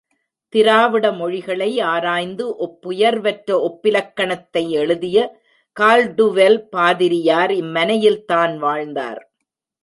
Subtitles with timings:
[0.53, 5.17] திராவிட மொழிகளை ஆராய்ந்து, ஒப்புயர்வற்ற ஒப்பிலக்கணத்தை எழுதிய
[5.77, 9.21] கால்டுவெல் பாதிரியார் இம் மனையில் தான் வாழ்ந்தார்.